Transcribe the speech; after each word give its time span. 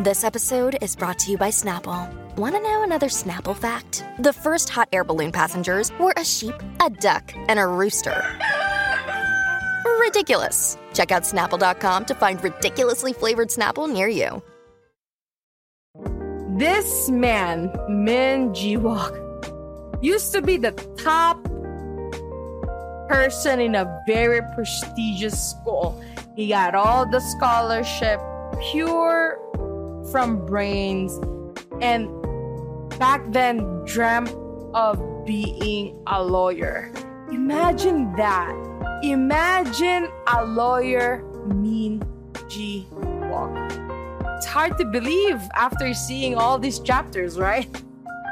This 0.00 0.22
episode 0.22 0.78
is 0.80 0.94
brought 0.94 1.18
to 1.18 1.32
you 1.32 1.36
by 1.36 1.48
Snapple. 1.48 2.08
Want 2.36 2.54
to 2.54 2.62
know 2.62 2.84
another 2.84 3.08
Snapple 3.08 3.56
fact? 3.56 4.04
The 4.20 4.32
first 4.32 4.68
hot 4.68 4.88
air 4.92 5.02
balloon 5.02 5.32
passengers 5.32 5.90
were 5.98 6.14
a 6.16 6.24
sheep, 6.24 6.54
a 6.80 6.88
duck, 6.88 7.32
and 7.48 7.58
a 7.58 7.66
rooster. 7.66 8.24
Ridiculous. 9.98 10.78
Check 10.94 11.10
out 11.10 11.24
snapple.com 11.24 12.04
to 12.04 12.14
find 12.14 12.40
ridiculously 12.44 13.12
flavored 13.12 13.48
Snapple 13.48 13.92
near 13.92 14.06
you. 14.06 14.40
This 16.56 17.10
man, 17.10 17.68
Min 17.88 18.54
Ji 18.54 18.76
Wook, 18.76 20.00
used 20.00 20.32
to 20.32 20.40
be 20.40 20.58
the 20.58 20.70
top 20.96 21.42
person 23.08 23.58
in 23.58 23.74
a 23.74 24.00
very 24.06 24.42
prestigious 24.54 25.50
school. 25.50 26.00
He 26.36 26.50
got 26.50 26.76
all 26.76 27.04
the 27.04 27.18
scholarship, 27.18 28.20
pure 28.70 29.40
from 30.10 30.44
brains, 30.46 31.20
and 31.80 32.08
back 32.98 33.22
then 33.30 33.84
dreamt 33.84 34.34
of 34.74 34.98
being 35.24 36.02
a 36.06 36.22
lawyer. 36.22 36.92
Imagine 37.30 38.14
that. 38.16 38.54
Imagine 39.02 40.08
a 40.26 40.44
lawyer, 40.44 41.22
Min 41.46 42.02
Ji 42.48 42.86
Wook. 42.92 44.36
It's 44.36 44.46
hard 44.46 44.78
to 44.78 44.84
believe 44.84 45.40
after 45.54 45.92
seeing 45.94 46.34
all 46.34 46.58
these 46.58 46.78
chapters, 46.78 47.38
right? 47.38 47.68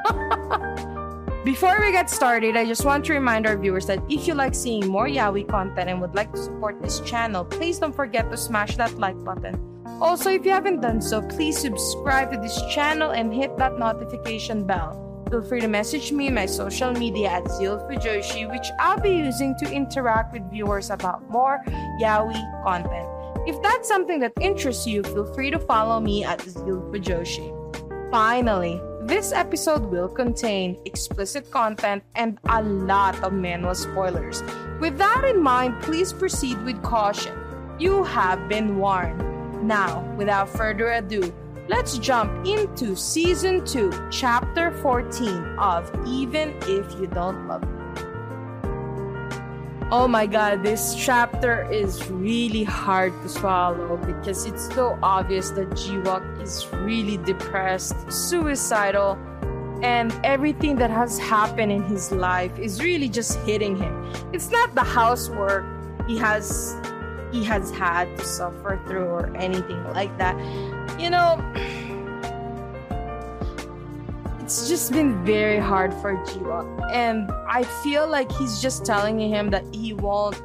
Before 1.44 1.78
we 1.80 1.92
get 1.92 2.10
started, 2.10 2.56
I 2.56 2.64
just 2.64 2.84
want 2.84 3.04
to 3.04 3.12
remind 3.12 3.46
our 3.46 3.56
viewers 3.56 3.86
that 3.86 4.02
if 4.08 4.26
you 4.26 4.34
like 4.34 4.54
seeing 4.54 4.88
more 4.88 5.06
Yaoi 5.06 5.48
content 5.48 5.88
and 5.88 6.00
would 6.00 6.14
like 6.14 6.32
to 6.32 6.38
support 6.38 6.82
this 6.82 6.98
channel, 7.00 7.44
please 7.44 7.78
don't 7.78 7.94
forget 7.94 8.30
to 8.32 8.36
smash 8.36 8.76
that 8.76 8.98
like 8.98 9.22
button. 9.22 9.75
Also, 10.00 10.30
if 10.30 10.44
you 10.44 10.50
haven't 10.50 10.80
done 10.80 11.00
so, 11.00 11.22
please 11.22 11.58
subscribe 11.58 12.30
to 12.32 12.38
this 12.38 12.60
channel 12.74 13.10
and 13.12 13.32
hit 13.32 13.56
that 13.56 13.78
notification 13.78 14.66
bell. 14.66 15.02
Feel 15.30 15.42
free 15.42 15.60
to 15.60 15.68
message 15.68 16.12
me 16.12 16.30
my 16.30 16.46
social 16.46 16.92
media 16.92 17.28
at 17.28 17.44
Zilfujoshi, 17.44 18.48
which 18.50 18.66
I'll 18.78 19.00
be 19.00 19.10
using 19.10 19.56
to 19.58 19.72
interact 19.72 20.32
with 20.32 20.48
viewers 20.50 20.90
about 20.90 21.28
more 21.30 21.64
Yaoi 22.00 22.62
content. 22.62 23.08
If 23.48 23.60
that's 23.62 23.88
something 23.88 24.20
that 24.20 24.32
interests 24.40 24.86
you, 24.86 25.02
feel 25.02 25.32
free 25.34 25.50
to 25.50 25.58
follow 25.58 25.98
me 25.98 26.24
at 26.24 26.38
Zilfujoshi. 26.40 28.10
Finally, 28.10 28.80
this 29.02 29.32
episode 29.32 29.86
will 29.86 30.08
contain 30.08 30.78
explicit 30.84 31.50
content 31.50 32.02
and 32.14 32.38
a 32.48 32.62
lot 32.62 33.14
of 33.22 33.32
manhwa 33.32 33.74
spoilers. 33.74 34.42
With 34.80 34.98
that 34.98 35.24
in 35.24 35.42
mind, 35.42 35.80
please 35.82 36.12
proceed 36.12 36.60
with 36.64 36.82
caution. 36.82 37.36
You 37.78 38.04
have 38.04 38.48
been 38.48 38.78
warned. 38.78 39.35
Now, 39.66 40.00
without 40.16 40.48
further 40.48 40.92
ado, 40.92 41.34
let's 41.66 41.98
jump 41.98 42.46
into 42.46 42.94
season 42.94 43.64
2, 43.64 44.10
chapter 44.12 44.70
14 44.70 45.28
of 45.58 45.90
Even 46.06 46.54
If 46.62 46.94
You 47.00 47.08
Don't 47.08 47.48
Love 47.48 47.62
Me. 47.62 48.02
Oh 49.90 50.06
my 50.06 50.26
god, 50.26 50.62
this 50.62 50.94
chapter 50.94 51.68
is 51.68 52.08
really 52.10 52.62
hard 52.62 53.12
to 53.22 53.28
swallow 53.28 53.96
because 53.96 54.46
it's 54.46 54.72
so 54.72 54.96
obvious 55.02 55.50
that 55.50 55.70
Jiwook 55.70 56.40
is 56.40 56.64
really 56.72 57.16
depressed, 57.16 57.96
suicidal, 58.08 59.18
and 59.82 60.14
everything 60.22 60.76
that 60.76 60.90
has 60.90 61.18
happened 61.18 61.72
in 61.72 61.82
his 61.82 62.12
life 62.12 62.56
is 62.56 62.80
really 62.80 63.08
just 63.08 63.36
hitting 63.40 63.74
him. 63.74 64.12
It's 64.32 64.50
not 64.52 64.76
the 64.76 64.84
housework 64.84 65.64
he 66.06 66.16
has 66.18 66.76
he 67.32 67.44
has 67.44 67.70
had 67.70 68.16
to 68.18 68.24
suffer 68.24 68.80
through 68.86 69.06
or 69.06 69.36
anything 69.36 69.82
like 69.92 70.16
that. 70.18 70.36
You 70.98 71.10
know, 71.10 71.40
it's 74.40 74.68
just 74.68 74.92
been 74.92 75.24
very 75.24 75.58
hard 75.58 75.92
for 75.94 76.14
Jiwook. 76.26 76.68
And 76.92 77.30
I 77.48 77.64
feel 77.82 78.06
like 78.06 78.30
he's 78.30 78.62
just 78.62 78.86
telling 78.86 79.18
him 79.18 79.50
that 79.50 79.64
he 79.74 79.92
won't 79.92 80.40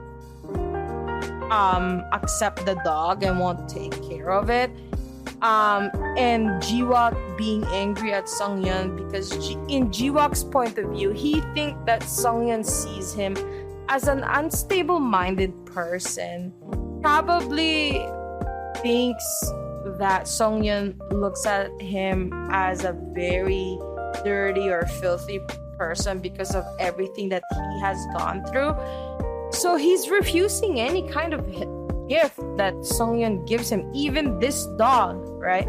um, 1.52 2.04
accept 2.12 2.66
the 2.66 2.80
dog 2.84 3.24
and 3.24 3.40
won't 3.40 3.70
take 3.70 3.94
care 4.10 4.32
of 4.32 4.50
it. 4.50 4.72
Um, 5.42 5.90
and 6.18 6.50
Jiwook 6.62 7.16
being 7.38 7.64
angry 7.66 8.14
at 8.14 8.26
Sungyeon 8.26 8.96
because 8.96 9.30
G- 9.46 9.58
in 9.70 9.90
Jiwook's 9.90 10.44
point 10.44 10.78
of 10.78 10.92
view, 10.92 11.12
he 11.12 11.42
thinks 11.54 11.80
that 11.86 12.02
Sungyeon 12.02 12.66
sees 12.66 13.14
him 13.14 13.36
as 13.90 14.08
an 14.08 14.24
unstable-minded 14.24 15.66
person. 15.66 16.54
Probably 17.02 17.92
thinks 18.82 19.26
that 19.98 20.26
Sungyeon 20.26 20.98
looks 21.12 21.46
at 21.46 21.70
him 21.82 22.32
as 22.52 22.84
a 22.84 22.94
very 23.14 23.78
dirty 24.24 24.70
or 24.70 24.86
filthy 25.00 25.40
person 25.78 26.20
because 26.20 26.56
of 26.56 26.64
everything 26.80 27.30
that 27.30 27.44
he 27.52 27.80
has 27.82 27.98
gone 28.18 28.46
through. 28.46 28.76
So 29.52 29.76
he's 29.76 30.10
refusing 30.10 30.80
any 30.80 31.08
kind 31.10 31.34
of 31.34 31.46
gift 32.08 32.38
that 32.58 32.74
Sungyeon 32.76 33.48
gives 33.48 33.70
him, 33.70 33.90
even 33.94 34.40
this 34.40 34.66
dog, 34.78 35.18
right? 35.40 35.68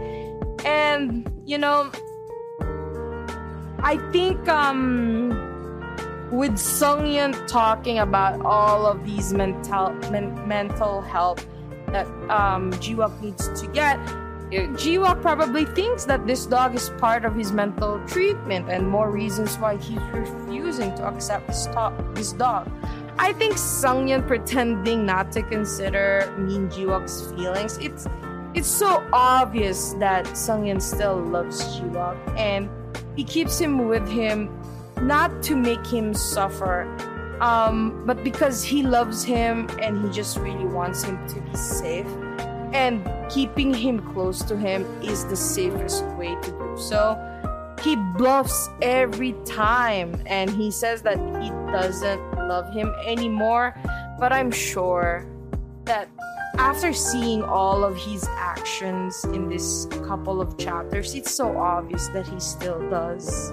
And 0.64 1.30
you 1.44 1.58
know, 1.58 1.90
I 3.82 3.98
think 4.12 4.48
um 4.48 5.51
with 6.32 6.52
Sungyeon 6.52 7.46
talking 7.46 7.98
about 7.98 8.40
all 8.44 8.86
of 8.86 9.04
these 9.04 9.34
mental 9.34 9.92
men, 10.10 10.32
mental 10.48 11.02
health 11.02 11.46
that 11.88 12.06
um 12.30 12.72
Jiwook 12.80 13.20
needs 13.20 13.48
to 13.60 13.66
get, 13.68 14.00
Jiwook 14.50 15.20
probably 15.22 15.64
thinks 15.64 16.04
that 16.06 16.26
this 16.26 16.46
dog 16.46 16.74
is 16.74 16.90
part 16.98 17.24
of 17.24 17.34
his 17.34 17.52
mental 17.52 18.00
treatment 18.06 18.68
and 18.68 18.88
more 18.88 19.10
reasons 19.10 19.56
why 19.56 19.76
he's 19.76 20.00
refusing 20.12 20.94
to 20.96 21.06
accept 21.06 21.46
this, 21.46 21.66
to- 21.66 22.36
dog. 22.38 22.70
I 23.18 23.32
think 23.34 23.54
Sungyeon 23.54 24.26
pretending 24.26 25.04
not 25.04 25.32
to 25.32 25.42
consider 25.42 26.34
Min 26.38 26.68
Jiwook's 26.68 27.30
feelings. 27.32 27.78
It's 27.78 28.06
it's 28.54 28.68
so 28.68 29.02
obvious 29.12 29.94
that 29.94 30.24
Sungyeon 30.32 30.80
still 30.80 31.16
loves 31.16 31.62
Jiwook 31.76 32.16
and 32.38 32.68
he 33.16 33.24
keeps 33.24 33.58
him 33.58 33.88
with 33.88 34.06
him 34.08 34.48
not 35.00 35.42
to 35.44 35.56
make 35.56 35.86
him 35.86 36.14
suffer, 36.14 36.84
um, 37.40 38.04
but 38.06 38.22
because 38.22 38.62
he 38.62 38.82
loves 38.82 39.24
him 39.24 39.68
and 39.80 40.04
he 40.04 40.10
just 40.10 40.38
really 40.38 40.66
wants 40.66 41.02
him 41.02 41.26
to 41.28 41.40
be 41.40 41.56
safe 41.56 42.06
and 42.72 43.06
keeping 43.30 43.72
him 43.74 44.00
close 44.12 44.42
to 44.42 44.56
him 44.56 44.84
is 45.02 45.26
the 45.26 45.36
safest 45.36 46.04
way 46.16 46.34
to 46.42 46.50
do 46.50 46.76
so. 46.78 47.18
He 47.82 47.96
bluffs 48.16 48.68
every 48.80 49.34
time 49.44 50.20
and 50.26 50.48
he 50.48 50.70
says 50.70 51.02
that 51.02 51.18
he 51.42 51.50
doesn't 51.70 52.32
love 52.48 52.72
him 52.72 52.92
anymore. 53.04 53.74
But 54.18 54.32
I'm 54.32 54.50
sure 54.50 55.26
that 55.84 56.08
after 56.58 56.92
seeing 56.92 57.42
all 57.42 57.82
of 57.82 57.96
his 57.96 58.26
actions 58.28 59.24
in 59.24 59.48
this 59.48 59.86
couple 60.06 60.40
of 60.40 60.56
chapters, 60.58 61.14
it's 61.14 61.34
so 61.34 61.56
obvious 61.58 62.08
that 62.08 62.26
he 62.26 62.38
still 62.38 62.78
does. 62.88 63.52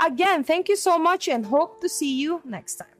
Again, 0.00 0.44
thank 0.44 0.68
you 0.68 0.76
so 0.76 0.98
much 0.98 1.28
and 1.28 1.46
hope 1.46 1.80
to 1.80 1.88
see 1.88 2.20
you 2.20 2.40
next 2.44 2.76
time. 2.76 2.97